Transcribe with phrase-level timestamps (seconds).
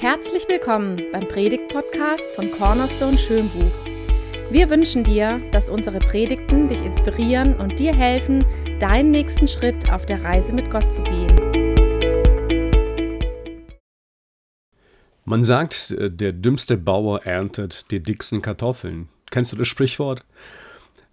[0.00, 3.72] Herzlich willkommen beim Predigt-Podcast von Cornerstone Schönbuch.
[4.50, 8.44] Wir wünschen dir, dass unsere Predigten dich inspirieren und dir helfen,
[8.78, 11.34] deinen nächsten Schritt auf der Reise mit Gott zu gehen.
[15.24, 19.08] Man sagt, äh, der dümmste Bauer erntet die dicksten Kartoffeln.
[19.30, 20.26] Kennst du das Sprichwort?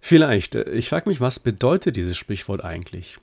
[0.00, 0.56] Vielleicht.
[0.56, 3.16] Äh, ich frage mich, was bedeutet dieses Sprichwort eigentlich?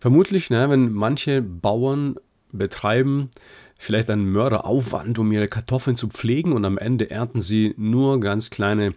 [0.00, 2.16] Vermutlich, na, wenn manche Bauern
[2.52, 3.30] betreiben
[3.78, 8.50] vielleicht einen Mörderaufwand, um ihre Kartoffeln zu pflegen und am Ende ernten sie nur ganz
[8.50, 8.90] kleine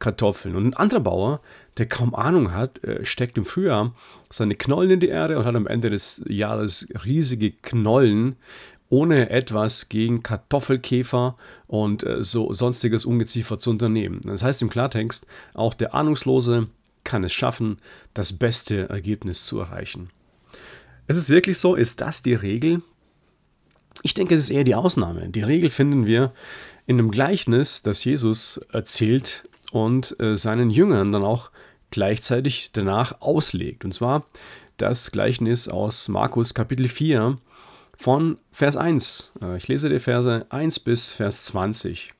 [0.00, 0.56] Kartoffeln.
[0.56, 1.40] Und ein anderer Bauer,
[1.78, 3.94] der kaum Ahnung hat, äh, steckt im Frühjahr
[4.30, 8.36] seine Knollen in die Erde und hat am Ende des Jahres riesige Knollen,
[8.90, 11.36] ohne etwas gegen Kartoffelkäfer
[11.68, 14.20] und äh, so sonstiges Ungeziefer zu unternehmen.
[14.24, 16.66] Das heißt im Klartext, auch der Ahnungslose
[17.04, 17.76] kann es schaffen,
[18.14, 20.10] das beste Ergebnis zu erreichen.
[21.06, 22.82] Es ist wirklich so, ist das die Regel?
[24.02, 25.28] Ich denke, es ist eher die Ausnahme.
[25.28, 26.32] Die Regel finden wir
[26.86, 31.50] in einem Gleichnis, das Jesus erzählt und äh, seinen Jüngern dann auch
[31.90, 33.84] gleichzeitig danach auslegt.
[33.84, 34.26] Und zwar
[34.76, 37.38] das Gleichnis aus Markus Kapitel 4
[37.96, 39.32] von Vers 1.
[39.42, 42.12] Äh, ich lese die Verse 1 bis Vers 20.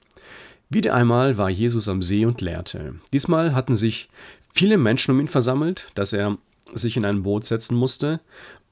[0.70, 2.94] Wieder einmal war Jesus am See und lehrte.
[3.12, 4.09] Diesmal hatten sich
[4.53, 6.38] viele Menschen um ihn versammelt, dass er
[6.72, 8.20] sich in ein Boot setzen musste,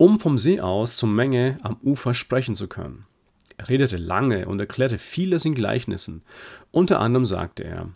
[0.02, 3.06] um vom See aus zur Menge am Ufer sprechen zu können.
[3.56, 6.22] Er redete lange und erklärte vieles in Gleichnissen.
[6.72, 7.88] Unter anderem sagte er,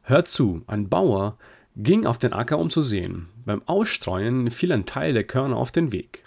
[0.00, 1.36] Hört zu, ein Bauer
[1.76, 3.28] ging auf den Acker, um zu sehen.
[3.44, 6.24] Beim Ausstreuen fiel ein Teil der Körner auf den Weg.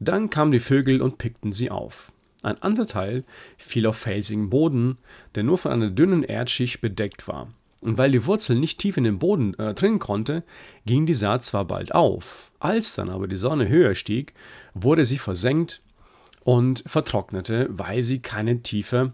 [0.00, 2.10] Dann kamen die Vögel und pickten sie auf.
[2.42, 3.24] Ein anderer Teil
[3.58, 4.96] fiel auf felsigen Boden,
[5.34, 7.48] der nur von einer dünnen Erdschicht bedeckt war.
[7.84, 10.42] Und weil die Wurzel nicht tief in den Boden äh, dringen konnte,
[10.86, 14.32] ging die Saat zwar bald auf, als dann aber die Sonne höher stieg,
[14.72, 15.82] wurde sie versenkt
[16.44, 19.12] und vertrocknete, weil sie keine tiefe,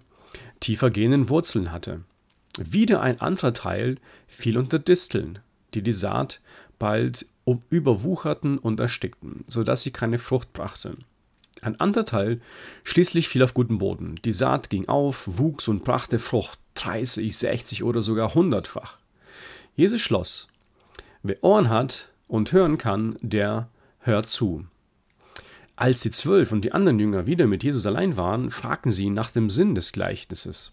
[0.60, 2.02] tiefer gehenden Wurzeln hatte.
[2.60, 3.96] Wieder ein anderer Teil
[4.28, 5.40] fiel unter Disteln,
[5.74, 6.40] die die Saat
[6.78, 7.26] bald
[7.70, 10.96] überwucherten und erstickten, so dass sie keine Frucht brachte.
[11.62, 12.40] Ein anderer Teil
[12.84, 14.18] schließlich fiel auf guten Boden.
[14.24, 18.98] Die Saat ging auf, wuchs und brachte Frucht, 30, 60 oder sogar hundertfach.
[19.76, 20.48] Jesus schloss,
[21.22, 23.68] wer Ohren hat und hören kann, der
[24.00, 24.64] hört zu.
[25.76, 29.14] Als die Zwölf und die anderen Jünger wieder mit Jesus allein waren, fragten sie ihn
[29.14, 30.72] nach dem Sinn des Gleichnisses.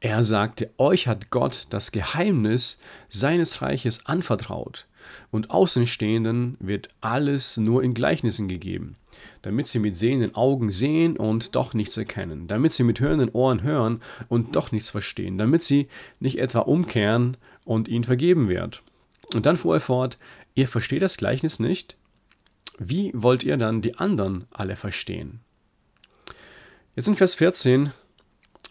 [0.00, 4.86] Er sagte, euch hat Gott das Geheimnis seines Reiches anvertraut,
[5.30, 8.96] und Außenstehenden wird alles nur in Gleichnissen gegeben,
[9.42, 13.62] damit sie mit sehenden Augen sehen und doch nichts erkennen, damit sie mit hörenden Ohren
[13.62, 15.88] hören und doch nichts verstehen, damit sie
[16.20, 18.82] nicht etwa umkehren und ihnen vergeben wird.
[19.34, 20.18] Und dann fuhr er fort,
[20.54, 21.96] ihr versteht das Gleichnis nicht?
[22.78, 25.40] Wie wollt ihr dann die anderen alle verstehen?
[26.96, 27.92] Jetzt in Vers 14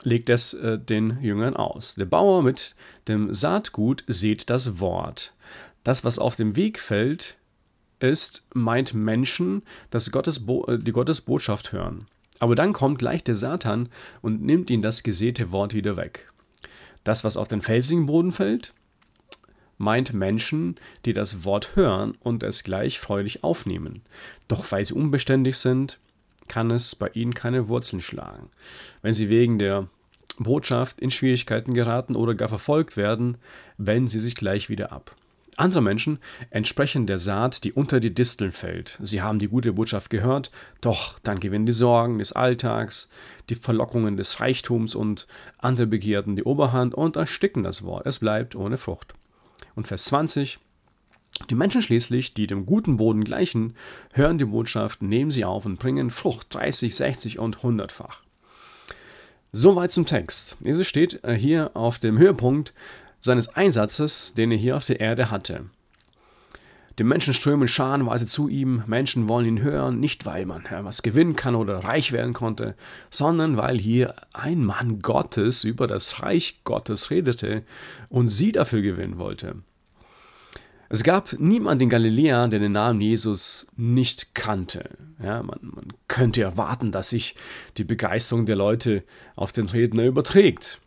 [0.03, 1.95] legt es äh, den Jüngern aus.
[1.95, 2.75] Der Bauer mit
[3.07, 5.33] dem Saatgut sät das Wort.
[5.83, 7.37] Das, was auf dem Weg fällt,
[7.99, 12.05] ist, meint Menschen, dass Gottes äh, die Gottes Botschaft hören.
[12.39, 13.89] Aber dann kommt gleich der Satan
[14.21, 16.31] und nimmt ihnen das gesäte Wort wieder weg.
[17.03, 18.73] Das, was auf den felsigen Boden fällt,
[19.77, 24.01] meint Menschen, die das Wort hören und es gleich freudig aufnehmen.
[24.47, 25.99] Doch weil sie unbeständig sind,
[26.47, 28.49] kann es bei ihnen keine Wurzeln schlagen.
[29.01, 29.87] Wenn sie wegen der
[30.37, 33.37] Botschaft in Schwierigkeiten geraten oder gar verfolgt werden,
[33.77, 35.15] wenden sie sich gleich wieder ab.
[35.57, 36.19] Andere Menschen
[36.49, 38.97] entsprechen der Saat, die unter die Disteln fällt.
[39.01, 43.09] Sie haben die gute Botschaft gehört, doch dann gewinnen die Sorgen des Alltags,
[43.49, 45.27] die Verlockungen des Reichtums und
[45.59, 48.05] andere Begierden die Oberhand und ersticken das Wort.
[48.07, 49.13] Es bleibt ohne Frucht.
[49.75, 50.59] Und Vers 20.
[51.49, 53.73] Die Menschen schließlich, die dem guten Boden gleichen,
[54.13, 58.21] hören die Botschaft, nehmen sie auf und bringen Frucht 30, 60 und 100-fach.
[59.51, 60.57] Soweit zum Text.
[60.61, 62.73] Jesus steht äh, hier auf dem Höhepunkt
[63.23, 65.65] seines Einsatzes, den er hier auf der Erde hatte.
[66.99, 71.35] Die Menschen strömen scharenweise zu ihm, Menschen wollen ihn hören, nicht weil man was gewinnen
[71.35, 72.75] kann oder reich werden konnte,
[73.09, 77.63] sondern weil hier ein Mann Gottes über das Reich Gottes redete
[78.09, 79.55] und sie dafür gewinnen wollte.
[80.89, 84.89] Es gab niemanden in Galiläa, der den Namen Jesus nicht kannte.
[85.23, 87.35] Ja, man, man könnte erwarten, dass sich
[87.77, 89.03] die Begeisterung der Leute
[89.35, 90.79] auf den Redner überträgt.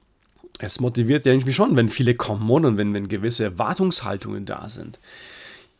[0.59, 4.99] Es motiviert ja irgendwie schon, wenn viele kommen und wenn, wenn gewisse Erwartungshaltungen da sind.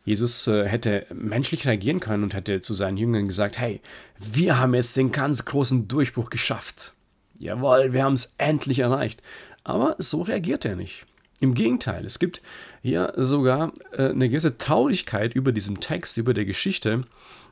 [0.05, 3.81] Jesus äh, hätte menschlich reagieren können und hätte zu seinen Jüngern gesagt, hey,
[4.17, 6.93] wir haben jetzt den ganz großen Durchbruch geschafft.
[7.39, 9.21] Jawohl, wir haben es endlich erreicht.
[9.63, 11.05] Aber so reagiert er nicht.
[11.39, 12.41] Im Gegenteil, es gibt
[12.81, 17.01] hier sogar äh, eine gewisse Traurigkeit über diesem Text, über der Geschichte,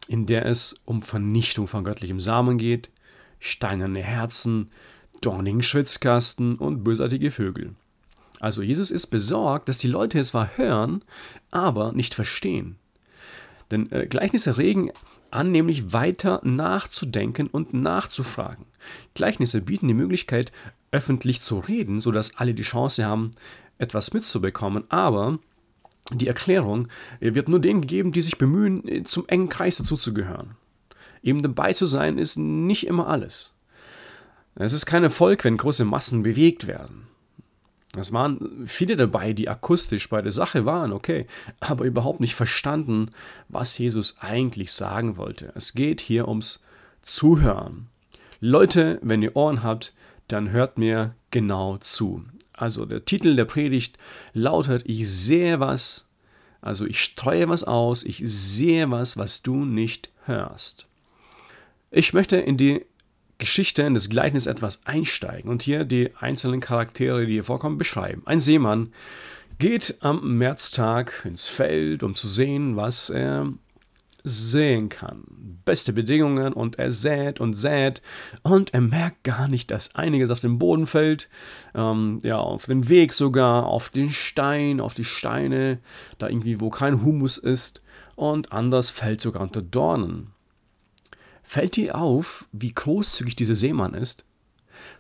[0.08, 2.90] in der es um Vernichtung von göttlichem Samen geht,
[3.40, 4.72] steinerne Herzen,
[5.26, 7.76] dornigen Schwitzkasten und bösartige Vögel.
[8.40, 11.04] Also Jesus ist besorgt, dass die Leute es zwar hören,
[11.52, 12.76] aber nicht verstehen.
[13.72, 14.92] Denn äh, Gleichnisse regen
[15.32, 18.66] an, nämlich weiter nachzudenken und nachzufragen.
[19.14, 20.52] Gleichnisse bieten die Möglichkeit,
[20.92, 23.32] öffentlich zu reden, sodass alle die Chance haben,
[23.78, 25.40] etwas mitzubekommen, aber
[26.12, 26.88] die Erklärung
[27.20, 30.52] äh, wird nur denen gegeben, die sich bemühen, äh, zum engen Kreis dazuzugehören.
[31.24, 33.55] Eben dabei zu sein, ist nicht immer alles.
[34.56, 37.08] Es ist kein Erfolg, wenn große Massen bewegt werden.
[37.98, 41.28] Es waren viele dabei, die akustisch bei der Sache waren, okay,
[41.60, 43.12] aber überhaupt nicht verstanden,
[43.48, 45.52] was Jesus eigentlich sagen wollte.
[45.56, 46.64] Es geht hier ums
[47.02, 47.88] Zuhören.
[48.40, 49.94] Leute, wenn ihr Ohren habt,
[50.28, 52.26] dann hört mir genau zu.
[52.54, 53.98] Also der Titel der Predigt
[54.34, 56.08] lautet, ich sehe was,
[56.62, 60.88] also ich streue was aus, ich sehe was, was du nicht hörst.
[61.92, 62.86] Ich möchte in die
[63.38, 68.22] Geschichte, in das Gleichnis etwas einsteigen und hier die einzelnen Charaktere, die hier vorkommen, beschreiben.
[68.26, 68.94] Ein Seemann
[69.60, 73.52] geht am Märztag ins Feld, um zu sehen, was er
[74.24, 75.24] sehen kann.
[75.66, 78.02] Beste Bedingungen und er sät und sät
[78.42, 81.30] und er merkt gar nicht, dass einiges auf den Boden fällt,
[81.76, 85.80] ähm, ja, auf den Weg sogar, auf den Stein, auf die Steine,
[86.18, 87.82] da irgendwie, wo kein Humus ist
[88.16, 90.35] und anders fällt sogar unter Dornen.
[91.46, 94.26] Fällt dir auf, wie großzügig dieser Seemann ist?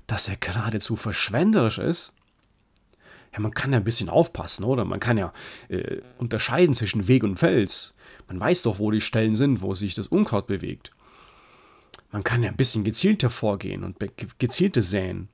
[0.08, 2.14] Dass er geradezu verschwenderisch ist?
[3.34, 4.86] Ja, man kann ja ein bisschen aufpassen, oder?
[4.86, 5.34] Man kann ja
[5.68, 7.96] äh, unterscheiden zwischen Weg und Fels.
[8.28, 10.92] Man weiß doch, wo die Stellen sind, wo sich das Unkraut bewegt.
[12.12, 13.98] Man kann ja ein bisschen gezielter vorgehen und
[14.38, 15.28] gezielter säen.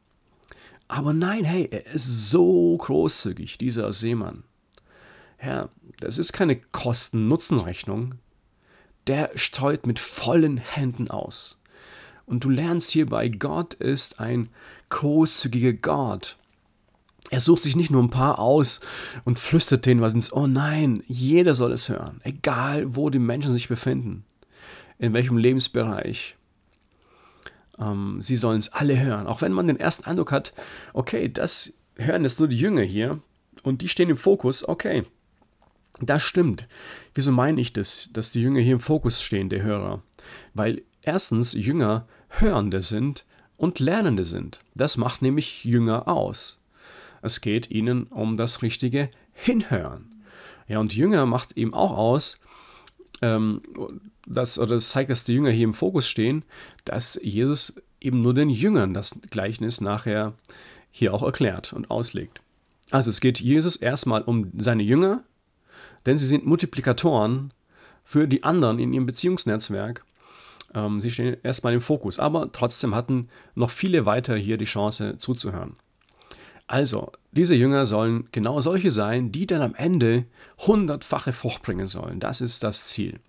[0.87, 4.43] Aber nein, hey, er ist so großzügig, dieser Seemann.
[5.43, 5.69] Ja,
[5.99, 8.15] das ist keine Kosten-Nutzen-Rechnung
[9.07, 11.57] der streut mit vollen Händen aus.
[12.25, 14.49] Und du lernst hierbei, Gott ist ein
[14.89, 16.37] großzügiger Gott.
[17.29, 18.81] Er sucht sich nicht nur ein paar aus
[19.23, 20.47] und flüstert denen was ins Ohr.
[20.47, 24.25] Nein, jeder soll es hören, egal wo die Menschen sich befinden,
[24.97, 26.35] in welchem Lebensbereich.
[27.79, 30.53] Ähm, sie sollen es alle hören, auch wenn man den ersten Eindruck hat,
[30.93, 33.19] okay, das hören jetzt nur die Jünger hier
[33.63, 35.05] und die stehen im Fokus, okay,
[35.99, 36.67] das stimmt.
[37.13, 40.01] Wieso meine ich das, dass die Jünger hier im Fokus stehen, der Hörer?
[40.53, 43.25] Weil erstens Jünger Hörende sind
[43.57, 44.61] und Lernende sind.
[44.73, 46.59] Das macht nämlich Jünger aus.
[47.21, 50.23] Es geht ihnen um das richtige Hinhören.
[50.67, 52.39] Ja, und Jünger macht eben auch aus,
[53.21, 53.61] ähm,
[54.25, 56.43] das, oder das zeigt, dass die Jünger hier im Fokus stehen,
[56.85, 60.33] dass Jesus eben nur den Jüngern das Gleichnis nachher
[60.89, 62.41] hier auch erklärt und auslegt.
[62.89, 65.23] Also es geht Jesus erstmal um seine Jünger,
[66.05, 67.53] denn sie sind Multiplikatoren
[68.03, 70.03] für die anderen in ihrem Beziehungsnetzwerk.
[70.73, 75.17] Ähm, sie stehen erstmal im Fokus, aber trotzdem hatten noch viele weiter hier die Chance
[75.17, 75.75] zuzuhören.
[76.67, 80.25] Also, diese Jünger sollen genau solche sein, die dann am Ende
[80.59, 82.21] hundertfache Frucht bringen sollen.
[82.21, 83.19] Das ist das Ziel.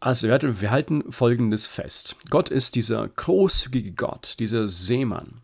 [0.00, 2.16] Also, wir halten Folgendes fest.
[2.28, 5.40] Gott ist dieser großzügige Gott, dieser Seemann.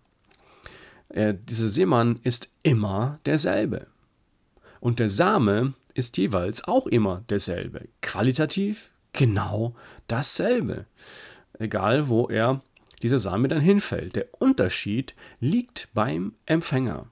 [1.09, 3.87] Äh, dieser Seemann ist immer derselbe.
[4.81, 7.89] Und der Same ist jeweils auch immer derselbe.
[8.03, 9.75] Qualitativ genau
[10.09, 10.85] dasselbe.
[11.59, 12.61] Egal, wo er
[13.03, 14.15] dieser Same dann hinfällt.
[14.15, 17.07] Der Unterschied liegt beim Empfänger.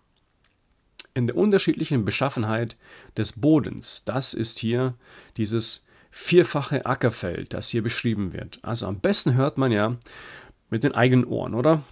[1.14, 2.76] In der unterschiedlichen Beschaffenheit
[3.16, 4.04] des Bodens.
[4.04, 4.94] Das ist hier
[5.36, 8.58] dieses vierfache Ackerfeld, das hier beschrieben wird.
[8.62, 9.96] Also am besten hört man ja
[10.68, 11.84] mit den eigenen Ohren, oder?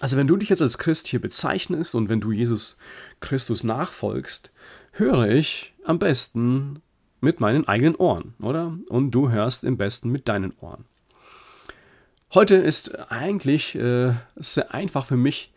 [0.00, 2.76] Also wenn du dich jetzt als Christ hier bezeichnest und wenn du Jesus
[3.20, 4.52] Christus nachfolgst,
[4.92, 6.82] höre ich am besten
[7.20, 8.76] mit meinen eigenen Ohren, oder?
[8.88, 10.84] Und du hörst am besten mit deinen Ohren.
[12.32, 15.52] Heute ist eigentlich äh, sehr einfach für mich,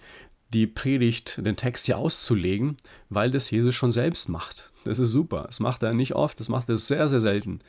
[0.49, 2.77] die Predigt, den Text hier auszulegen,
[3.09, 4.71] weil das Jesus schon selbst macht.
[4.83, 5.43] Das ist super.
[5.47, 7.61] Das macht er nicht oft, das macht er sehr, sehr selten.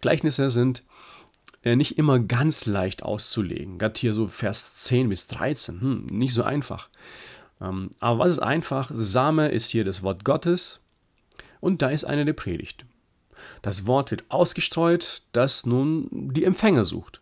[0.00, 0.84] Gleichnisse sind
[1.62, 3.78] äh, nicht immer ganz leicht auszulegen.
[3.78, 6.88] Gerade hier so Vers 10 bis 13, hm, nicht so einfach.
[7.60, 8.90] Ähm, aber was ist einfach?
[8.94, 10.80] Same ist hier das Wort Gottes
[11.60, 12.84] und da ist eine der Predigt.
[13.62, 17.20] Das Wort wird ausgestreut, das nun die Empfänger sucht.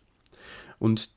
[0.79, 1.09] Und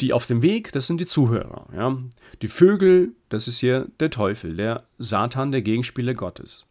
[0.00, 1.66] die auf dem Weg, das sind die Zuhörer.
[1.74, 1.98] Ja?
[2.40, 6.66] Die Vögel, das ist hier der Teufel, der Satan, der Gegenspieler Gottes.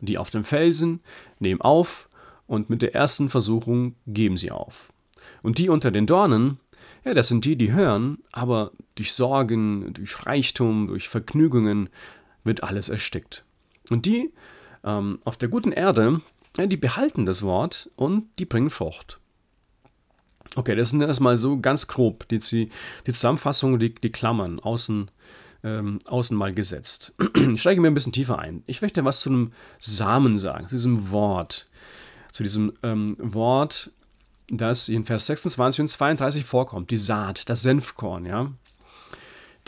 [0.00, 1.00] Die auf dem Felsen
[1.38, 2.08] nehmen auf
[2.48, 4.92] und mit der ersten Versuchung geben sie auf.
[5.42, 6.58] Und die unter den Dornen,
[7.04, 11.88] ja, das sind die, die hören, aber durch Sorgen, durch Reichtum, durch Vergnügungen
[12.44, 13.44] wird alles erstickt.
[13.90, 14.32] Und die
[14.84, 16.20] ähm, auf der guten Erde,
[16.56, 19.18] ja, die behalten das Wort und die bringen Frucht.
[20.54, 25.10] Okay, das sind erstmal so ganz grob die, die Zusammenfassung, die, die Klammern außen,
[25.64, 27.14] ähm, außen mal gesetzt.
[27.54, 28.62] Ich steige mir ein bisschen tiefer ein.
[28.66, 31.68] Ich möchte was zu einem Samen sagen, zu diesem Wort.
[32.32, 33.90] Zu diesem ähm, Wort,
[34.48, 38.52] das in Vers 26 und 32 vorkommt, die Saat, das Senfkorn, ja.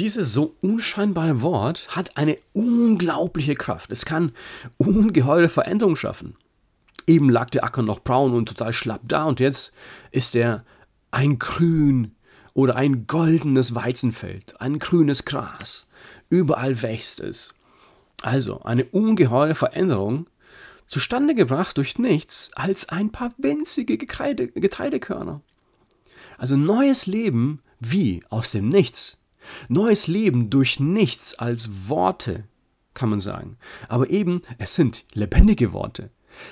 [0.01, 3.93] Dieses so unscheinbare Wort hat eine unglaubliche Kraft.
[3.93, 4.33] Es kann
[4.77, 6.37] ungeheure Veränderungen schaffen.
[7.07, 9.73] Eben lag der Acker noch braun und total schlapp da und jetzt
[10.11, 10.65] ist er
[11.11, 12.13] ein grün
[12.55, 15.87] oder ein goldenes Weizenfeld, ein grünes Gras.
[16.29, 17.55] Überall wächst es.
[18.23, 20.27] Also eine ungeheure Veränderung,
[20.87, 25.41] zustande gebracht durch nichts als ein paar winzige Getreide, Getreidekörner.
[26.39, 29.24] Also neues Leben wie aus dem Nichts.
[29.69, 32.45] Neues Leben durch nichts als Worte,
[32.95, 33.57] kann man sagen.
[33.89, 36.11] Aber eben, es sind lebendige Worte.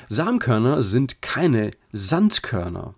[0.08, 2.94] Samenkörner sind keine Sandkörner.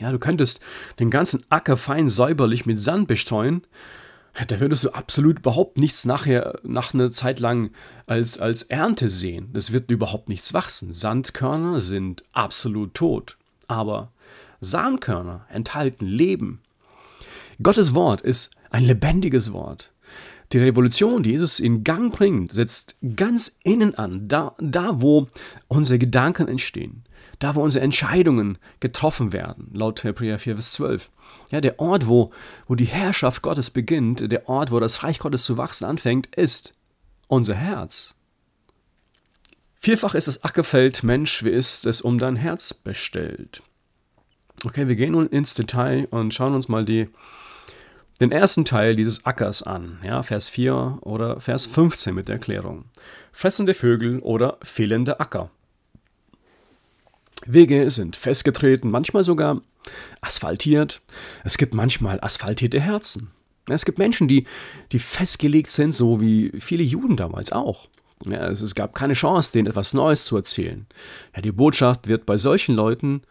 [0.00, 0.60] Ja, du könntest
[0.98, 3.62] den ganzen Acker fein säuberlich mit Sand bestreuen,
[4.46, 7.70] da würdest du absolut überhaupt nichts nachher, nach einer Zeit lang
[8.06, 9.50] als, als Ernte sehen.
[9.52, 10.92] Das wird überhaupt nichts wachsen.
[10.92, 13.36] Sandkörner sind absolut tot.
[13.66, 14.12] Aber
[14.60, 16.60] Samenkörner enthalten Leben.
[17.60, 19.92] Gottes Wort ist ein lebendiges Wort.
[20.52, 25.28] Die Revolution, die Jesus in Gang bringt, setzt ganz innen an, da, da wo
[25.66, 27.04] unsere Gedanken entstehen,
[27.38, 31.10] da wo unsere Entscheidungen getroffen werden, laut Hebräer 4, Vers 12.
[31.50, 32.32] Ja, der Ort, wo,
[32.66, 36.72] wo die Herrschaft Gottes beginnt, der Ort, wo das Reich Gottes zu wachsen anfängt, ist
[37.26, 38.14] unser Herz.
[39.74, 43.62] Vielfach ist das Ackerfeld, Mensch, wie ist es um dein Herz bestellt?
[44.64, 47.06] Okay, wir gehen nun ins Detail und schauen uns mal die
[48.20, 52.86] den ersten Teil dieses Ackers an, ja, Vers 4 oder Vers 15 mit der Erklärung.
[53.32, 55.50] Fressende Vögel oder fehlende Acker.
[57.46, 59.62] Wege sind festgetreten, manchmal sogar
[60.20, 61.00] asphaltiert.
[61.44, 63.30] Es gibt manchmal asphaltierte Herzen.
[63.68, 64.46] Es gibt Menschen, die,
[64.92, 67.88] die festgelegt sind, so wie viele Juden damals auch.
[68.24, 70.86] Ja, es, es gab keine Chance, denen etwas Neues zu erzählen.
[71.36, 73.22] Ja, die Botschaft wird bei solchen Leuten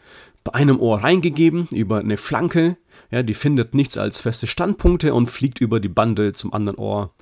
[0.44, 2.78] bei einem Ohr reingegeben, über eine Flanke,
[3.12, 7.14] ja, die findet nichts als feste Standpunkte und fliegt über die Bande zum anderen Ohr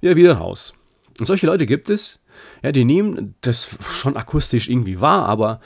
[0.00, 0.74] ja, wieder raus.
[1.18, 2.24] Und solche Leute gibt es,
[2.62, 5.60] ja, die nehmen das schon akustisch irgendwie wahr, aber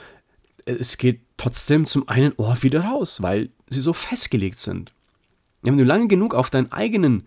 [0.66, 4.92] es geht trotzdem zum einen Ohr wieder raus, weil sie so festgelegt sind.
[5.64, 7.26] Ja, wenn du lange genug auf deinen eigenen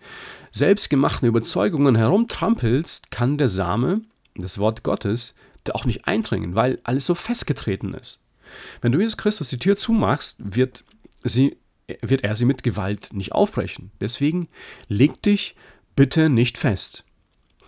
[0.52, 4.02] selbstgemachten Überzeugungen herumtrampelst, kann der Same,
[4.36, 8.20] das Wort Gottes, da auch nicht eindringen, weil alles so festgetreten ist.
[8.80, 10.84] Wenn du Jesus Christus die Tür zumachst, wird
[11.24, 11.58] sie
[12.02, 13.90] wird er sie mit Gewalt nicht aufbrechen.
[14.00, 14.48] Deswegen
[14.88, 15.56] leg dich
[15.96, 17.04] bitte nicht fest.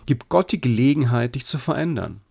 [0.05, 2.21] Gib Gott die Gelegenheit, dich zu verändern.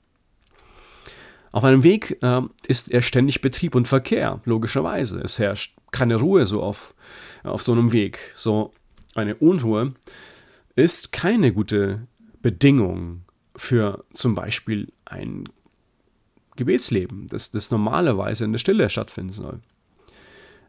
[1.52, 5.20] Auf einem Weg äh, ist er ständig Betrieb und Verkehr, logischerweise.
[5.20, 6.94] Es herrscht keine Ruhe so auf,
[7.42, 8.18] auf so einem Weg.
[8.36, 8.72] So
[9.14, 9.94] eine Unruhe
[10.76, 12.06] ist keine gute
[12.40, 13.22] Bedingung
[13.56, 15.48] für zum Beispiel ein
[16.56, 19.60] Gebetsleben, das, das normalerweise in der Stille stattfinden soll.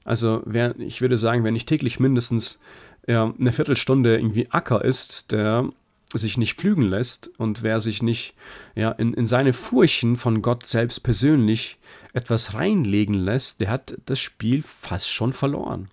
[0.03, 2.59] Also wer, ich würde sagen, wenn nicht täglich mindestens
[3.07, 5.69] ja, eine Viertelstunde irgendwie Acker ist, der
[6.13, 8.35] sich nicht pflügen lässt und wer sich nicht
[8.75, 11.77] ja, in, in seine Furchen von Gott selbst persönlich
[12.13, 15.89] etwas reinlegen lässt, der hat das Spiel fast schon verloren.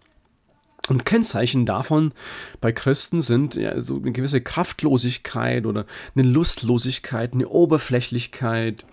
[0.89, 2.13] Und Kennzeichen davon
[2.61, 5.85] bei Christen sind ja, so eine gewisse Kraftlosigkeit oder
[6.17, 8.87] eine Lustlosigkeit, eine Oberflächlichkeit.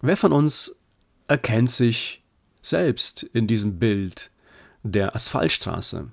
[0.00, 0.80] Wer von uns
[1.28, 2.22] erkennt sich
[2.62, 4.30] selbst in diesem Bild?
[4.88, 6.08] Der Asphaltstraße.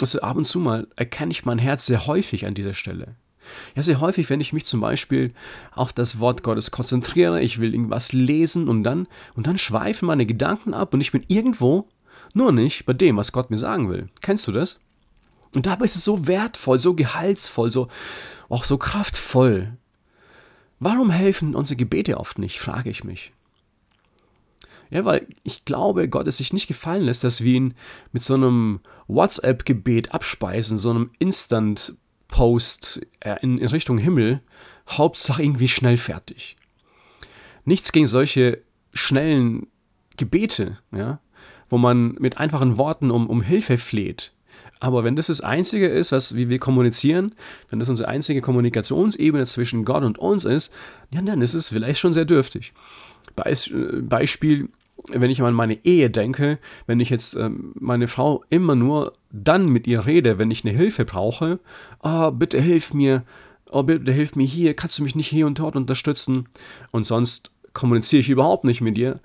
[0.00, 3.16] Also ab und zu mal erkenne ich mein Herz sehr häufig an dieser Stelle.
[3.74, 5.32] Ja, sehr häufig, wenn ich mich zum Beispiel
[5.74, 10.26] auf das Wort Gottes konzentriere, ich will irgendwas lesen und dann, und dann schweifen meine
[10.26, 11.88] Gedanken ab und ich bin irgendwo,
[12.34, 14.08] nur nicht bei dem, was Gott mir sagen will.
[14.20, 14.82] Kennst du das?
[15.54, 17.88] Und dabei ist es so wertvoll, so gehaltsvoll, so,
[18.48, 19.76] auch so kraftvoll.
[20.78, 23.32] Warum helfen unsere Gebete oft nicht, frage ich mich.
[24.90, 27.74] Ja, weil ich glaube, Gott es sich nicht gefallen lässt, dass wir ihn
[28.12, 34.40] mit so einem WhatsApp-Gebet abspeisen, so einem Instant-Post äh, in, in Richtung Himmel.
[34.88, 36.56] Hauptsache irgendwie schnell fertig.
[37.64, 38.62] Nichts gegen solche
[38.94, 39.66] schnellen
[40.16, 41.20] Gebete, ja,
[41.68, 44.32] wo man mit einfachen Worten um, um Hilfe fleht.
[44.80, 47.34] Aber wenn das das Einzige ist, was, wie wir kommunizieren,
[47.68, 50.72] wenn das unsere einzige Kommunikationsebene zwischen Gott und uns ist,
[51.10, 52.72] ja, dann ist es vielleicht schon sehr dürftig.
[53.34, 54.68] Beispiel,
[55.10, 59.66] wenn ich an meine Ehe denke, wenn ich jetzt ähm, meine Frau immer nur dann
[59.66, 61.60] mit ihr rede, wenn ich eine Hilfe brauche,
[62.02, 63.24] oh, bitte hilf mir,
[63.70, 66.48] oh, bitte hilf mir hier, kannst du mich nicht hier und dort unterstützen?
[66.90, 69.20] Und sonst kommuniziere ich überhaupt nicht mit ihr.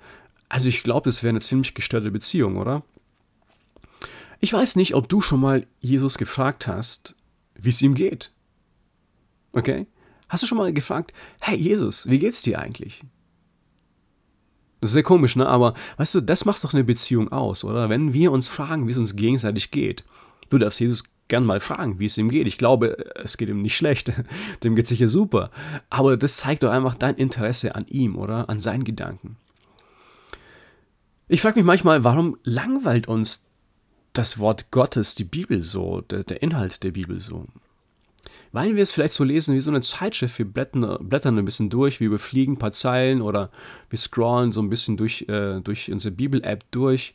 [0.48, 2.82] Also ich glaube, das wäre eine ziemlich gestörte Beziehung, oder?
[4.40, 7.14] Ich weiß nicht, ob du schon mal Jesus gefragt hast,
[7.54, 8.32] wie es ihm geht.
[9.52, 9.86] Okay?
[10.28, 13.02] Hast du schon mal gefragt, hey Jesus, wie geht's dir eigentlich?
[14.84, 15.46] Das ist sehr komisch, ne?
[15.46, 17.88] Aber weißt du, das macht doch eine Beziehung aus, oder?
[17.88, 20.04] Wenn wir uns fragen, wie es uns gegenseitig geht.
[20.50, 22.46] Du darfst Jesus gern mal fragen, wie es ihm geht.
[22.46, 24.12] Ich glaube, es geht ihm nicht schlecht.
[24.62, 25.50] Dem geht sicher super.
[25.88, 28.50] Aber das zeigt doch einfach dein Interesse an ihm, oder?
[28.50, 29.38] An seinen Gedanken.
[31.28, 33.46] Ich frage mich manchmal, warum langweilt uns
[34.12, 37.46] das Wort Gottes, die Bibel so, der, der Inhalt der Bibel so?
[38.54, 40.38] Weil wir es vielleicht so lesen wie so eine Zeitschrift.
[40.38, 43.50] Wir blättern, blättern ein bisschen durch, wir überfliegen ein paar Zeilen oder
[43.90, 47.14] wir scrollen so ein bisschen durch, äh, durch unsere Bibel-App durch.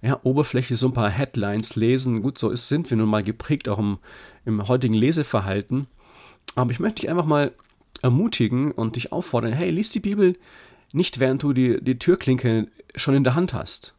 [0.00, 2.22] Ja, oberflächlich so ein paar Headlines lesen.
[2.22, 3.98] Gut, so ist, sind wir nun mal geprägt, auch im,
[4.46, 5.88] im heutigen Leseverhalten.
[6.54, 7.52] Aber ich möchte dich einfach mal
[8.00, 10.38] ermutigen und dich auffordern, hey, lies die Bibel
[10.92, 13.94] nicht, während du die, die Türklinke schon in der Hand hast.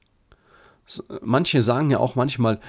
[1.21, 2.59] Manche sagen ja auch manchmal,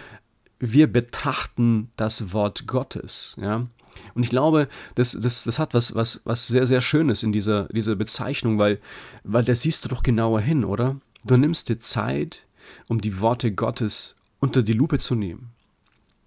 [0.58, 3.34] wir betrachten das Wort Gottes.
[3.40, 3.66] Ja?
[4.14, 7.64] Und ich glaube, das, das, das hat was, was, was sehr, sehr Schönes in dieser,
[7.68, 8.80] dieser Bezeichnung, weil,
[9.24, 10.96] weil da siehst du doch genauer hin, oder?
[11.24, 12.46] Du nimmst dir Zeit,
[12.88, 15.50] um die Worte Gottes unter die Lupe zu nehmen.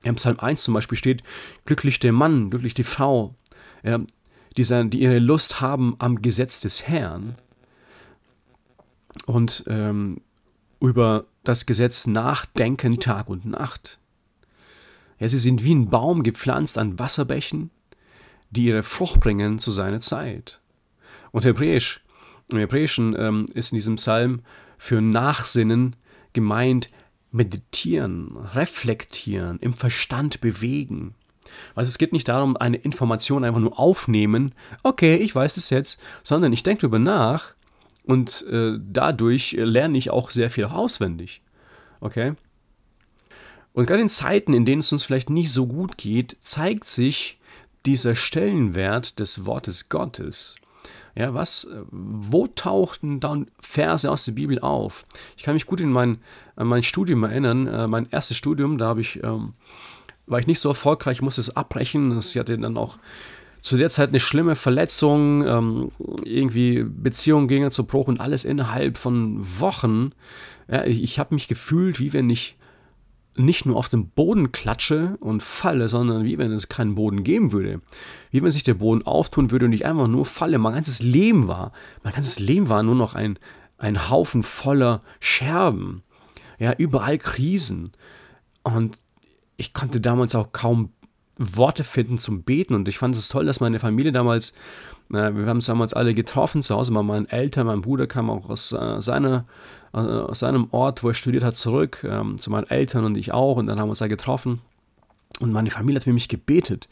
[0.03, 1.23] Im Psalm 1 zum Beispiel steht,
[1.65, 3.35] glücklich der Mann, glücklich die Frau,
[3.83, 3.99] ja,
[4.57, 7.35] die, sein, die ihre Lust haben am Gesetz des Herrn
[9.25, 10.21] und ähm,
[10.79, 13.99] über das Gesetz nachdenken Tag und Nacht.
[15.23, 17.71] Ja, sie sind wie ein Baum gepflanzt an Wasserbächen,
[18.51, 20.59] die ihre Frucht bringen zu seiner Zeit.
[21.31, 22.01] Und Hebräisch,
[22.51, 24.41] im Hebräischen ähm, ist in diesem Psalm
[24.77, 25.95] für Nachsinnen
[26.33, 26.89] gemeint,
[27.31, 31.15] meditieren, reflektieren, im Verstand bewegen.
[31.73, 34.51] Also es geht nicht darum, eine Information einfach nur aufnehmen,
[34.83, 37.53] okay, ich weiß es jetzt, sondern ich denke darüber nach
[38.03, 41.41] und äh, dadurch lerne ich auch sehr viel auswendig.
[42.01, 42.33] Okay?
[43.73, 47.39] Und gerade in Zeiten, in denen es uns vielleicht nicht so gut geht, zeigt sich
[47.85, 50.55] dieser Stellenwert des Wortes Gottes.
[51.15, 55.05] Ja, was, wo tauchten dann Verse aus der Bibel auf?
[55.37, 56.17] Ich kann mich gut in mein,
[56.55, 59.53] an mein Studium erinnern, äh, mein erstes Studium, da habe ich, ähm,
[60.25, 62.17] war ich nicht so erfolgreich, musste es abbrechen.
[62.17, 62.97] Ich hatte dann auch
[63.61, 65.91] zu der Zeit eine schlimme Verletzung, ähm,
[66.23, 70.13] irgendwie Beziehungen gingen zu Bruch und alles innerhalb von Wochen.
[70.67, 72.57] Ja, ich habe mich gefühlt, wie wenn ich
[73.35, 77.51] nicht nur auf den Boden klatsche und falle, sondern wie wenn es keinen Boden geben
[77.51, 77.81] würde.
[78.31, 80.57] Wie wenn sich der Boden auftun würde und ich einfach nur falle.
[80.59, 81.71] Mein ganzes Leben war,
[82.03, 83.39] mein ganzes Leben war nur noch ein,
[83.77, 86.03] ein Haufen voller Scherben.
[86.59, 87.91] Ja, überall Krisen.
[88.63, 88.97] Und
[89.57, 90.91] ich konnte damals auch kaum
[91.55, 92.73] Worte finden zum Beten.
[92.75, 94.51] Und ich fand es toll, dass meine Familie damals,
[95.11, 98.49] äh, wir haben uns damals alle getroffen zu Hause, meine Eltern, mein Bruder kam auch
[98.49, 99.45] aus äh, seiner
[99.93, 103.31] äh, aus seinem Ort, wo er studiert hat, zurück ähm, zu meinen Eltern und ich
[103.31, 103.57] auch.
[103.57, 104.61] Und dann haben wir uns da getroffen.
[105.39, 106.87] Und meine Familie hat für mich gebetet.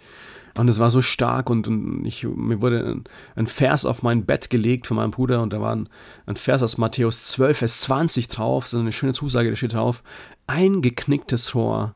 [0.58, 3.04] Und es war so stark und, und ich, mir wurde ein,
[3.36, 5.88] ein, Vers auf mein Bett gelegt von meinem Bruder und da war ein,
[6.26, 8.66] ein Vers aus Matthäus 12, Vers 20 drauf.
[8.66, 10.04] Ist eine schöne Zusage, da steht drauf.
[10.48, 11.96] Ein geknicktes Rohr,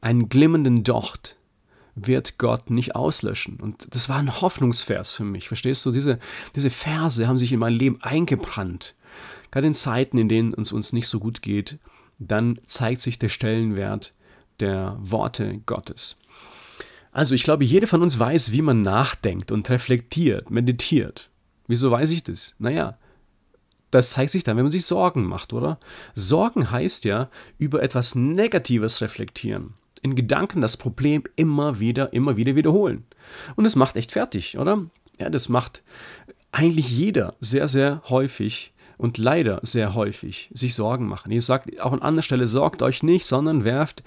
[0.00, 1.37] einen glimmenden Docht
[2.06, 3.58] wird Gott nicht auslöschen.
[3.60, 5.48] Und das war ein Hoffnungsvers für mich.
[5.48, 5.92] Verstehst du?
[5.92, 6.18] Diese,
[6.54, 8.94] diese Verse haben sich in mein Leben eingebrannt.
[9.50, 11.78] Gerade in Zeiten, in denen es uns nicht so gut geht,
[12.18, 14.12] dann zeigt sich der Stellenwert
[14.60, 16.18] der Worte Gottes.
[17.12, 21.30] Also ich glaube, jeder von uns weiß, wie man nachdenkt und reflektiert, meditiert.
[21.66, 22.54] Wieso weiß ich das?
[22.58, 22.98] Naja,
[23.90, 25.78] das zeigt sich dann, wenn man sich Sorgen macht, oder?
[26.14, 29.74] Sorgen heißt ja, über etwas Negatives reflektieren.
[30.02, 33.04] In Gedanken das Problem immer wieder, immer wieder wiederholen.
[33.56, 34.86] Und es macht echt fertig, oder?
[35.18, 35.82] Ja, das macht
[36.52, 41.30] eigentlich jeder sehr, sehr häufig und leider sehr häufig sich Sorgen machen.
[41.30, 44.02] Jesus sagt auch an anderer Stelle, sorgt euch nicht, sondern werft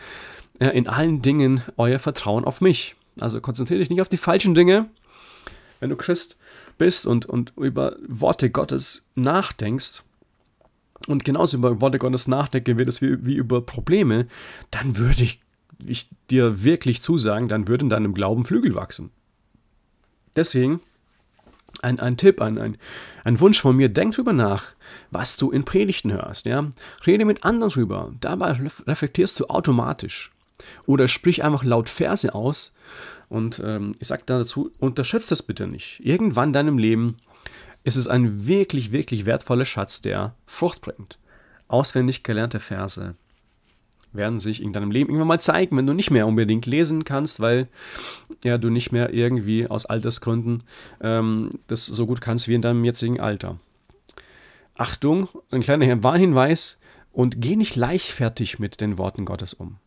[0.60, 2.95] äh, in allen Dingen euer Vertrauen auf mich.
[3.19, 4.89] Also konzentriere dich nicht auf die falschen Dinge.
[5.80, 6.38] Wenn du Christ
[6.77, 10.04] bist und, und über Worte Gottes nachdenkst,
[11.08, 14.27] und genauso über Worte Gottes nachdenke wird es wie, wie über Probleme,
[14.69, 15.41] dann würde ich,
[15.85, 19.11] ich dir wirklich zusagen, dann würden deinem Glauben Flügel wachsen.
[20.35, 20.81] Deswegen
[21.81, 22.77] ein, ein Tipp, ein, ein,
[23.23, 24.73] ein Wunsch von mir, denk drüber nach,
[25.09, 26.45] was du in Predigten hörst.
[26.45, 26.71] Ja?
[27.05, 28.13] Rede mit anderen drüber.
[28.19, 30.31] Dabei reflektierst du automatisch.
[30.85, 32.73] Oder sprich einfach laut Verse aus.
[33.29, 36.01] Und ähm, ich sage dazu, unterschätzt das bitte nicht.
[36.03, 37.17] Irgendwann in deinem Leben
[37.83, 41.17] ist es ein wirklich, wirklich wertvoller Schatz, der Frucht bringt.
[41.67, 43.15] Auswendig gelernte Verse,
[44.13, 47.39] werden sich in deinem Leben irgendwann mal zeigen, wenn du nicht mehr unbedingt lesen kannst,
[47.39, 47.67] weil
[48.43, 50.63] ja, du nicht mehr irgendwie aus Altersgründen
[51.02, 53.60] ähm, das so gut kannst wie in deinem jetzigen Alter.
[54.76, 56.80] Achtung, ein kleiner Warnhinweis
[57.12, 59.78] und geh nicht leichtfertig mit den Worten Gottes um.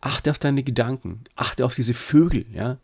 [0.00, 1.20] Achte auf deine Gedanken.
[1.34, 2.78] Achte auf diese Vögel, ja,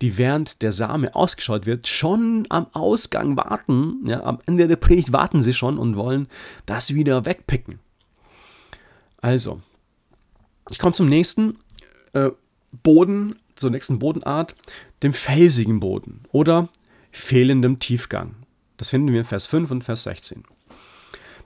[0.00, 4.06] die während der Same ausgeschaut wird, schon am Ausgang warten.
[4.06, 6.28] Ja, am Ende der Predigt warten sie schon und wollen
[6.66, 7.78] das wieder wegpicken.
[9.20, 9.60] Also,
[10.70, 11.58] ich komme zum nächsten
[12.12, 12.30] äh,
[12.82, 14.54] Boden, zur nächsten Bodenart,
[15.02, 16.68] dem felsigen Boden oder
[17.10, 18.34] fehlendem Tiefgang.
[18.76, 20.44] Das finden wir in Vers 5 und Vers 16.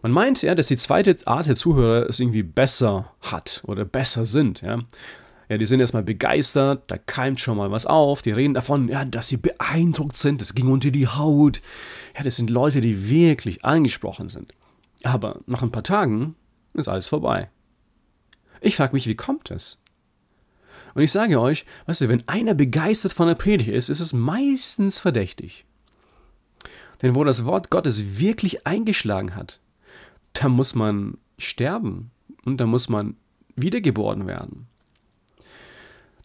[0.03, 4.25] Man meint ja, dass die zweite Art der Zuhörer es irgendwie besser hat oder besser
[4.25, 4.63] sind.
[4.63, 4.79] Ja,
[5.49, 9.05] ja die sind erstmal begeistert, da keimt schon mal was auf, die reden davon, ja,
[9.05, 11.61] dass sie beeindruckt sind, das ging unter die Haut.
[12.17, 14.55] Ja, das sind Leute, die wirklich angesprochen sind.
[15.03, 16.35] Aber nach ein paar Tagen
[16.75, 17.51] ist alles vorbei.
[18.61, 19.83] Ich frage mich, wie kommt es?
[20.95, 24.13] Und ich sage euch, weißt du, wenn einer begeistert von der Predigt ist, ist es
[24.13, 25.65] meistens verdächtig.
[27.03, 29.61] Denn wo das Wort Gottes wirklich eingeschlagen hat,
[30.33, 32.11] da muss man sterben
[32.45, 33.17] und da muss man
[33.57, 34.67] wiedergeboren werden.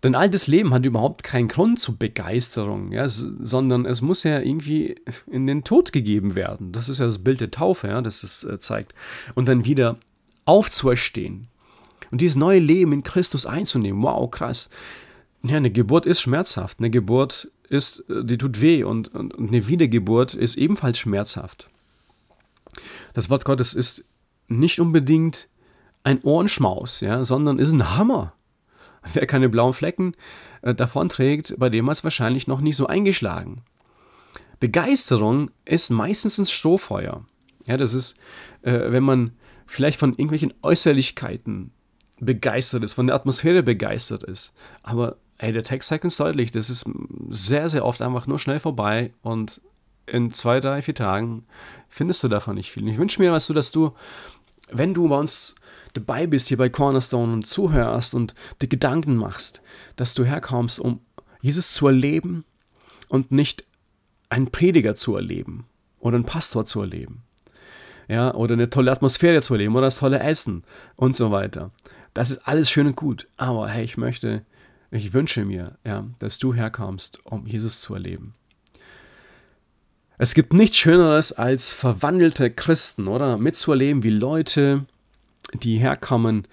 [0.03, 4.95] Denn altes Leben hat überhaupt keinen Grund zur Begeisterung, ja, sondern es muss ja irgendwie
[5.25, 6.71] in den Tod gegeben werden.
[6.71, 8.93] Das ist ja das Bild der Taufe, ja, das es äh, zeigt.
[9.33, 9.97] Und dann wieder
[10.45, 11.47] aufzuerstehen
[12.15, 14.01] und dieses neue Leben in Christus einzunehmen.
[14.01, 14.69] Wow, krass.
[15.43, 16.79] Ja, eine Geburt ist schmerzhaft.
[16.79, 21.69] Eine Geburt ist, äh, die tut weh und, und, und eine Wiedergeburt ist ebenfalls schmerzhaft.
[23.13, 24.05] Das Wort Gottes ist
[24.47, 25.49] nicht unbedingt
[26.03, 28.31] ein Ohrenschmaus, ja, sondern ist ein Hammer.
[29.11, 30.15] Wer keine blauen Flecken
[30.61, 31.09] äh, davon
[31.57, 33.63] bei dem hat es wahrscheinlich noch nicht so eingeschlagen.
[34.61, 37.25] Begeisterung ist meistens ein Strohfeuer.
[37.65, 38.15] Ja, das ist,
[38.61, 39.31] äh, wenn man
[39.65, 41.71] vielleicht von irgendwelchen Äußerlichkeiten
[42.19, 44.53] begeistert ist, von der Atmosphäre begeistert ist.
[44.83, 46.89] Aber ey, der Text zeigt uns deutlich, das ist
[47.29, 49.61] sehr, sehr oft einfach nur schnell vorbei und
[50.07, 51.45] in zwei, drei, vier Tagen
[51.89, 52.83] findest du davon nicht viel.
[52.83, 53.93] Und ich wünsche mir, weißt du, dass du,
[54.71, 55.55] wenn du bei uns
[55.93, 59.61] dabei bist hier bei Cornerstone und zuhörst und dir Gedanken machst,
[59.95, 60.99] dass du herkommst, um
[61.41, 62.43] Jesus zu erleben
[63.07, 63.65] und nicht
[64.29, 65.65] einen Prediger zu erleben
[65.99, 67.23] oder einen Pastor zu erleben.
[68.07, 70.63] Ja, oder eine tolle Atmosphäre zu erleben oder das tolle Essen
[70.95, 71.71] und so weiter.
[72.15, 74.43] Das ist alles schön und gut, aber hey, ich möchte,
[74.89, 78.33] ich wünsche mir, ja, dass du herkommst, um Jesus zu erleben.
[80.17, 83.37] Es gibt nichts Schöneres als verwandelte Christen, oder?
[83.37, 84.85] Mitzuerleben, wie Leute,
[85.53, 86.47] die herkommen.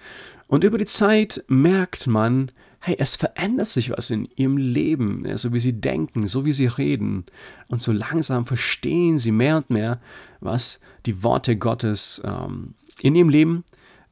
[0.47, 5.37] Und über die Zeit merkt man, hey, es verändert sich was in ihrem Leben, ja,
[5.37, 7.25] so wie sie denken, so wie sie reden.
[7.69, 10.01] Und so langsam verstehen sie mehr und mehr,
[10.41, 13.63] was die Worte Gottes ähm, in ihrem Leben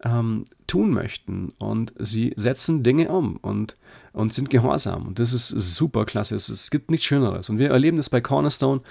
[0.04, 1.54] ähm, tun möchten.
[1.58, 3.78] Und sie setzen Dinge um und,
[4.14, 5.08] und sind gehorsam.
[5.08, 6.36] Und das ist super klasse.
[6.36, 7.50] Es, es gibt nichts Schöneres.
[7.50, 8.82] Und wir erleben das bei Cornerstone,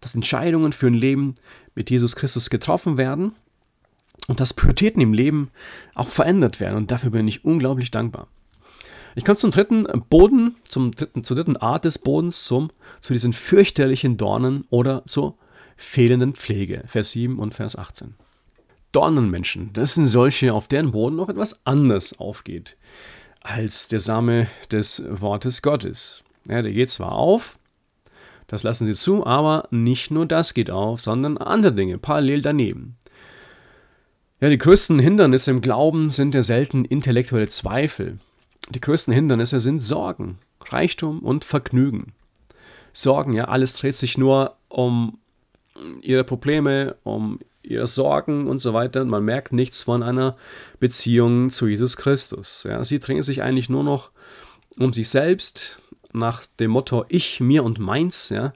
[0.00, 1.34] dass Entscheidungen für ein Leben
[1.74, 3.32] mit Jesus Christus getroffen werden
[4.28, 5.50] und dass Prioritäten im Leben
[5.94, 6.76] auch verändert werden.
[6.76, 8.28] Und dafür bin ich unglaublich dankbar.
[9.16, 13.32] Ich komme zum dritten Boden, zum dritten, zur dritten Art des Bodens, zum, zu diesen
[13.32, 15.36] fürchterlichen Dornen oder zur
[15.76, 16.84] fehlenden Pflege.
[16.86, 18.14] Vers 7 und Vers 18.
[18.92, 22.76] Dornenmenschen, das sind solche, auf deren Boden noch etwas anders aufgeht
[23.42, 26.22] als der Same des Wortes Gottes.
[26.46, 27.58] Ja, der geht zwar auf,
[28.46, 32.96] das lassen sie zu, aber nicht nur das geht auf, sondern andere Dinge parallel daneben.
[34.40, 38.18] Ja, die größten Hindernisse im Glauben sind ja selten intellektuelle Zweifel.
[38.70, 42.12] Die größten Hindernisse sind Sorgen, Reichtum und Vergnügen.
[42.92, 45.18] Sorgen, ja, alles dreht sich nur um
[46.00, 49.04] ihre Probleme, um ihre Sorgen und so weiter.
[49.04, 50.36] Man merkt nichts von einer
[50.78, 52.64] Beziehung zu Jesus Christus.
[52.68, 54.10] Ja, sie drehen sich eigentlich nur noch
[54.78, 55.78] um sich selbst
[56.12, 58.30] nach dem Motto Ich, mir und meins.
[58.30, 58.52] Ja,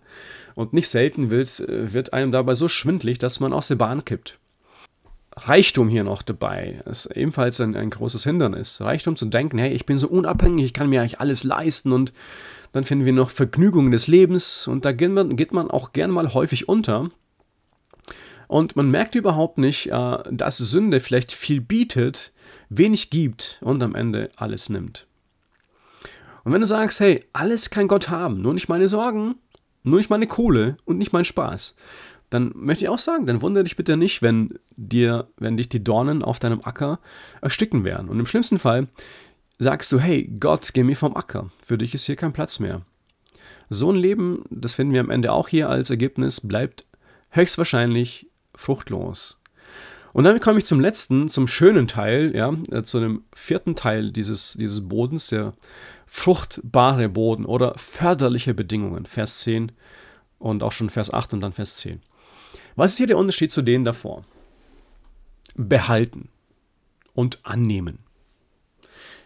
[0.54, 4.38] und nicht selten wird, wird einem dabei so schwindlig, dass man aus der Bahn kippt.
[5.36, 8.80] Reichtum hier noch dabei ist ebenfalls ein, ein großes Hindernis.
[8.80, 12.12] Reichtum zu denken, hey, ich bin so unabhängig, ich kann mir eigentlich alles leisten und
[12.72, 16.10] dann finden wir noch Vergnügungen des Lebens und da geht man, geht man auch gern
[16.12, 17.10] mal häufig unter.
[18.48, 22.32] Und man merkt überhaupt nicht, äh, dass Sünde vielleicht viel bietet,
[22.68, 25.06] wenig gibt und am Ende alles nimmt.
[26.44, 29.36] Und wenn du sagst, hey, alles kann Gott haben, nur nicht meine Sorgen,
[29.82, 31.76] nur nicht meine Kohle und nicht mein Spaß,
[32.30, 35.84] dann möchte ich auch sagen, dann wundere dich bitte nicht, wenn dir, wenn dich die
[35.84, 36.98] Dornen auf deinem Acker
[37.40, 38.08] ersticken werden.
[38.08, 38.88] Und im schlimmsten Fall
[39.58, 41.50] sagst du, hey, Gott, geh mir vom Acker.
[41.64, 42.82] Für dich ist hier kein Platz mehr.
[43.70, 46.86] So ein Leben, das finden wir am Ende auch hier als Ergebnis, bleibt
[47.30, 49.40] höchstwahrscheinlich fruchtlos.
[50.12, 54.12] Und dann komme ich zum letzten, zum schönen Teil, ja, äh, zu dem vierten Teil
[54.12, 55.54] dieses, dieses Bodens, der
[56.06, 59.72] fruchtbare Boden oder förderliche Bedingungen, Vers 10
[60.38, 62.00] und auch schon Vers 8 und dann Vers 10.
[62.76, 64.24] Was ist hier der Unterschied zu denen davor?
[65.56, 66.28] Behalten
[67.14, 67.98] und annehmen.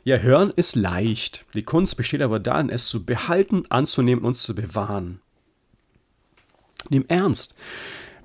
[0.05, 1.45] Ja, hören ist leicht.
[1.53, 5.21] Die Kunst besteht aber darin, es zu behalten, anzunehmen und zu bewahren.
[6.89, 7.55] Nimm ernst,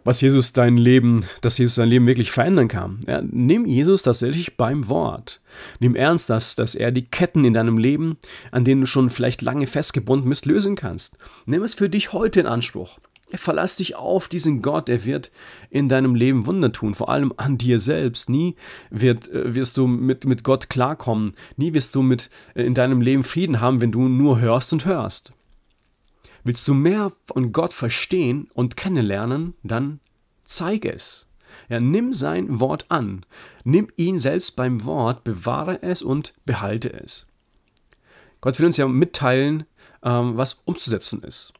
[0.03, 2.99] was Jesus dein Leben, dass Jesus dein Leben wirklich verändern kann.
[3.07, 5.41] Ja, nimm Jesus tatsächlich beim Wort.
[5.79, 8.17] Nimm ernst, dass, dass er die Ketten in deinem Leben,
[8.51, 11.17] an denen du schon vielleicht lange festgebunden bist, lösen kannst.
[11.45, 12.99] Nimm es für dich heute in Anspruch.
[13.35, 15.31] Verlass dich auf diesen Gott, er wird
[15.71, 18.29] in deinem Leben Wunder tun, vor allem an dir selbst.
[18.29, 18.55] Nie
[18.91, 23.01] wird, äh, wirst du mit, mit Gott klarkommen, nie wirst du mit äh, in deinem
[23.01, 25.33] Leben Frieden haben, wenn du nur hörst und hörst.
[26.43, 29.99] Willst du mehr von Gott verstehen und kennenlernen, dann
[30.43, 31.27] zeig es.
[31.69, 33.25] Ja, nimm sein Wort an,
[33.63, 37.27] nimm ihn selbst beim Wort, bewahre es und behalte es.
[38.41, 39.65] Gott will uns ja mitteilen,
[40.03, 41.53] ähm, was umzusetzen ist.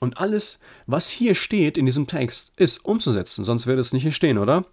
[0.00, 4.12] Und alles, was hier steht in diesem Text, ist umzusetzen, sonst würde es nicht hier
[4.12, 4.64] stehen, oder?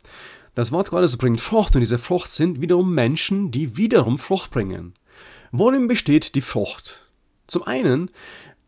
[0.56, 4.94] Das Wort Gottes bringt Frucht und diese Frucht sind wiederum Menschen, die wiederum Frucht bringen.
[5.52, 7.08] Worin besteht die Frucht?
[7.48, 8.10] Zum einen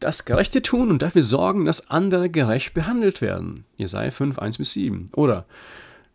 [0.06, 3.66] das Gerechte tun und dafür sorgen, dass andere gerecht behandelt werden.
[3.76, 5.10] Jesaja 5, 1 bis 7.
[5.16, 5.46] Oder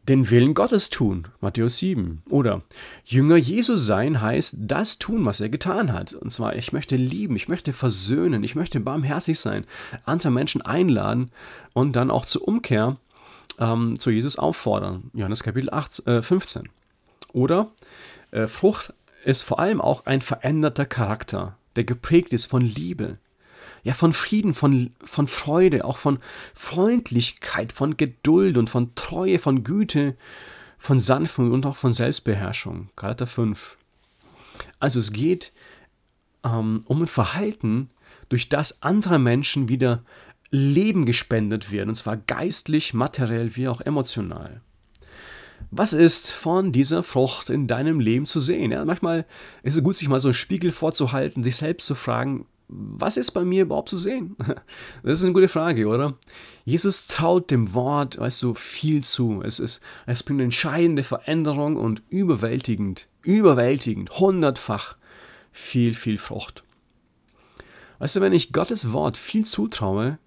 [0.09, 2.23] den Willen Gottes tun, Matthäus 7.
[2.31, 2.63] Oder
[3.05, 6.15] Jünger Jesus sein heißt das tun, was er getan hat.
[6.15, 9.65] Und zwar, ich möchte lieben, ich möchte versöhnen, ich möchte barmherzig sein,
[10.05, 11.31] andere Menschen einladen
[11.73, 12.97] und dann auch zur Umkehr
[13.59, 15.11] ähm, zu Jesus auffordern.
[15.15, 16.69] Johannes Kapitel 8, äh, 15.
[17.33, 17.73] Oder
[18.31, 23.19] äh, Frucht ist vor allem auch ein veränderter Charakter, der geprägt ist von Liebe,
[23.83, 26.19] ja, von Frieden, von, von Freude, auch von
[26.55, 30.17] Freundlichkeit, von Geduld und von Treue, von Güte,
[30.79, 32.91] von Sanftmut und auch von Selbstbeherrschung.
[32.97, 33.77] Galater 5.
[34.79, 35.53] Also es geht
[36.45, 37.91] ähm, um ein Verhalten,
[38.29, 40.05] durch das andere Menschen wieder
[40.51, 44.63] Leben gespendet werden, und zwar geistlich, materiell wie auch emotional.
[45.71, 48.73] Was ist von dieser Frucht in deinem Leben zu sehen?
[48.73, 49.27] Ja, manchmal
[49.63, 53.33] ist es gut, sich mal so einen Spiegel vorzuhalten, sich selbst zu fragen, was ist
[53.33, 54.37] bei mir überhaupt zu sehen?
[55.03, 56.15] Das ist eine gute Frage, oder?
[56.65, 59.43] Jesus traut dem Wort, weißt du, viel zu.
[59.45, 64.97] Es, ist, es bringt eine entscheidende Veränderung und überwältigend, überwältigend, hundertfach
[65.53, 66.63] viel, viel Frucht.
[67.99, 70.19] Weißt du, wenn ich Gottes Wort viel zutraue,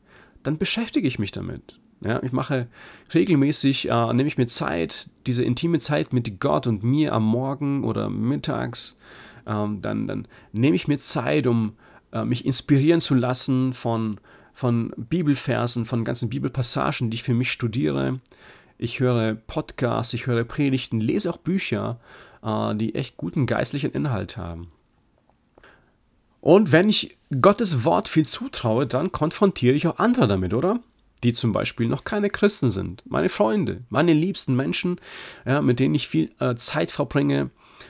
[0.43, 1.79] dann beschäftige ich mich damit.
[2.01, 2.67] Ja, ich mache
[3.13, 7.85] regelmäßig, äh, nehme ich mir Zeit, diese intime Zeit mit Gott und mir am Morgen
[7.85, 8.97] oder mittags,
[9.47, 11.73] ähm, dann, dann nehme ich mir Zeit, um
[12.13, 14.19] äh, mich inspirieren zu lassen von,
[14.53, 18.19] von Bibelversen, von ganzen Bibelpassagen, die ich für mich studiere.
[18.77, 21.99] Ich höre Podcasts, ich höre Predigten, lese auch Bücher,
[22.43, 24.71] äh, die echt guten geistlichen Inhalt haben.
[26.39, 30.81] Und wenn ich Gottes Wort viel zutraue, dann konfrontiere ich auch andere damit, oder?
[31.23, 33.01] Die zum Beispiel noch keine Christen sind.
[33.09, 34.99] Meine Freunde, meine liebsten Menschen,
[35.45, 37.49] ja, mit denen ich viel äh, Zeit verbringe,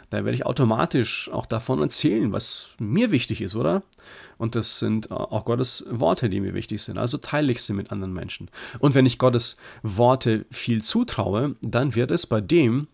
[0.10, 3.84] da werde ich automatisch auch davon erzählen, was mir wichtig ist, oder?
[4.38, 6.98] Und das sind auch Gottes Worte, die mir wichtig sind.
[6.98, 8.50] Also teile ich sie mit anderen Menschen.
[8.80, 12.88] Und wenn ich Gottes Worte viel zutraue, dann wird es bei dem,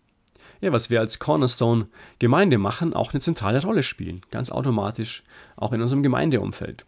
[0.60, 1.86] ja, was wir als Cornerstone
[2.18, 4.22] Gemeinde machen, auch eine zentrale Rolle spielen.
[4.30, 5.22] Ganz automatisch,
[5.56, 6.84] auch in unserem Gemeindeumfeld.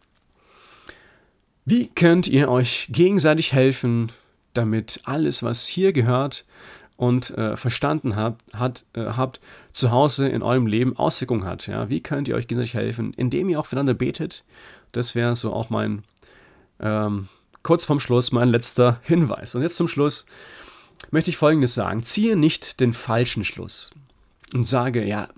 [1.65, 4.11] Wie könnt ihr euch gegenseitig helfen,
[4.53, 6.45] damit alles, was hier gehört,
[6.97, 9.41] und äh, verstanden habt, hat, äh, habt,
[9.73, 11.67] zu Hause in eurem Leben Auswirkungen hat.
[11.67, 11.91] Ja?
[11.91, 13.13] Wie könnt ihr euch gegenseitig helfen?
[13.15, 14.45] Indem ihr auch füreinander betet.
[14.93, 16.05] Das wäre so auch mein,
[16.81, 17.29] ähm,
[17.63, 19.55] kurz vorm Schluss, mein letzter Hinweis.
[19.55, 20.27] Und jetzt zum Schluss
[21.11, 22.03] möchte ich Folgendes sagen.
[22.03, 23.91] Ziehe nicht den falschen Schluss
[24.55, 25.29] und sage, ja,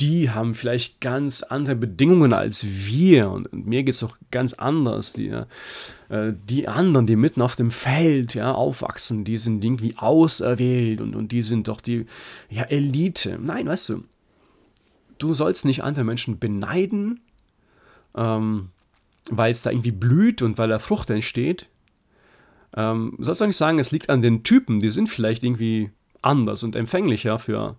[0.00, 4.54] die haben vielleicht ganz andere Bedingungen als wir und, und mir geht es auch ganz
[4.54, 5.12] anders.
[5.12, 5.28] Die,
[6.08, 11.14] äh, die anderen, die mitten auf dem Feld ja, aufwachsen, die sind irgendwie auserwählt und,
[11.14, 12.06] und die sind doch die
[12.50, 13.38] ja, Elite.
[13.40, 14.04] Nein, weißt du,
[15.18, 17.20] du sollst nicht andere Menschen beneiden,
[18.16, 18.70] ähm,
[19.30, 21.66] weil es da irgendwie blüht und weil da Frucht entsteht.
[22.76, 26.64] Ähm, sollst auch nicht sagen, es liegt an den Typen, die sind vielleicht irgendwie anders
[26.64, 27.76] und empfänglicher für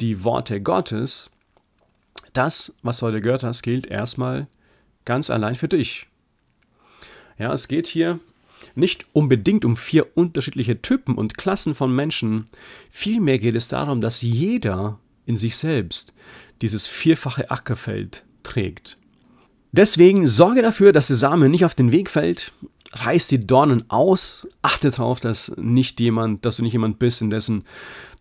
[0.00, 1.33] die Worte Gottes
[2.34, 4.46] das, was du heute gehört hast, gilt erstmal
[5.04, 6.06] ganz allein für dich.
[7.38, 8.20] Ja, es geht hier
[8.74, 12.46] nicht unbedingt um vier unterschiedliche Typen und Klassen von Menschen.
[12.90, 16.12] Vielmehr geht es darum, dass jeder in sich selbst
[16.62, 18.96] dieses vierfache Ackerfeld trägt.
[19.72, 22.52] Deswegen sorge dafür, dass der Same nicht auf den Weg fällt,
[22.92, 27.30] reiß die Dornen aus, achte darauf, dass nicht jemand, dass du nicht jemand bist, in
[27.30, 27.64] dessen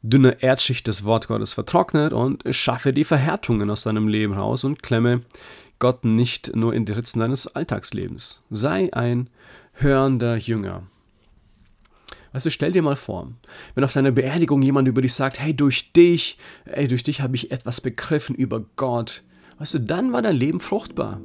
[0.03, 4.83] dünne Erdschicht des Wort Gottes vertrocknet und schaffe die Verhärtungen aus deinem Leben raus und
[4.83, 5.21] klemme
[5.79, 8.43] Gott nicht nur in die Ritzen deines Alltagslebens.
[8.51, 9.29] Sei ein
[9.73, 10.83] hörender Jünger.
[12.33, 13.31] Also stell dir mal vor,
[13.75, 17.35] wenn auf deiner Beerdigung jemand über dich sagt, hey, durch dich, hey, durch dich habe
[17.35, 19.23] ich etwas begriffen über Gott.
[19.59, 21.21] Weißt du, dann war dein Leben fruchtbar.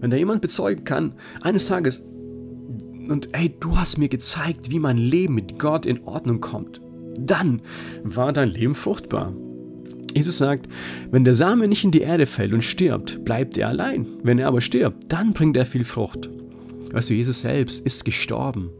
[0.00, 4.98] Wenn da jemand bezeugen kann, eines Tages, und hey, du hast mir gezeigt, wie mein
[4.98, 6.80] Leben mit Gott in Ordnung kommt,
[7.26, 7.62] dann
[8.02, 9.32] war dein Leben fruchtbar.
[10.14, 10.68] Jesus sagt,
[11.10, 14.06] wenn der Same nicht in die Erde fällt und stirbt, bleibt er allein.
[14.22, 16.30] Wenn er aber stirbt, dann bringt er viel Frucht.
[16.90, 18.70] Du, Jesus selbst ist gestorben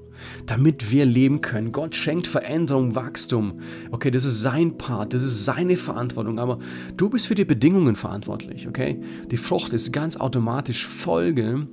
[0.47, 1.73] damit wir leben können.
[1.73, 3.61] Gott schenkt Veränderung, Wachstum.
[3.91, 6.59] Okay, das ist sein Part, das ist seine Verantwortung, aber
[6.97, 9.01] du bist für die Bedingungen verantwortlich, okay?
[9.31, 11.69] Die Frucht ist ganz automatisch Folge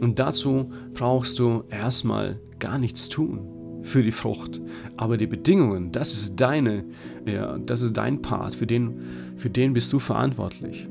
[0.00, 3.57] und dazu brauchst du erstmal gar nichts tun
[3.88, 4.60] für die Frucht.
[4.96, 6.84] Aber die Bedingungen, das ist deine,
[7.26, 9.00] ja, das ist dein Part, für den,
[9.36, 10.86] für den bist du verantwortlich.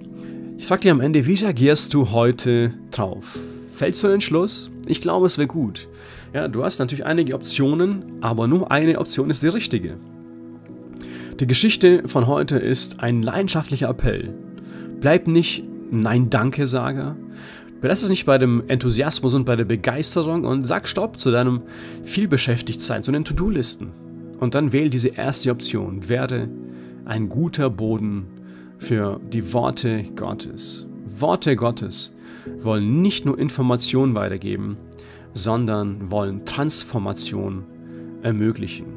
[0.57, 3.37] Ich frage dich am Ende, wie reagierst du heute drauf?
[3.73, 4.71] Fällst du den Entschluss?
[4.87, 5.87] Ich glaube, es wäre gut.
[6.33, 9.97] Ja, du hast natürlich einige Optionen, aber nur eine Option ist die richtige.
[11.39, 14.33] Die Geschichte von heute ist ein leidenschaftlicher Appell.
[14.99, 17.15] Bleib nicht Nein-Danke-Sager.
[17.81, 21.61] Belass es nicht bei dem Enthusiasmus und bei der Begeisterung und sag Stopp zu deinem
[22.03, 23.91] Vielbeschäftigtsein, zu den To-Do-Listen.
[24.39, 26.09] Und dann wähl diese erste Option.
[26.09, 26.49] Werde
[27.05, 28.25] ein guter Boden
[28.79, 30.87] für die Worte Gottes.
[31.19, 32.15] Worte Gottes
[32.61, 34.77] wollen nicht nur Informationen weitergeben,
[35.33, 37.63] sondern wollen Transformation
[38.23, 38.96] ermöglichen.